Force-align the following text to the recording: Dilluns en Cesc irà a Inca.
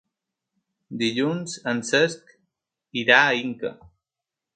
Dilluns 1.01 1.53
en 1.71 1.81
Cesc 1.89 2.33
irà 3.03 3.19
a 3.27 3.37
Inca. 3.41 3.73